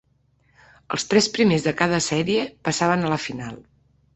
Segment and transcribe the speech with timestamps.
[0.95, 3.65] Els tres primers de cada sèrie passaven a la final.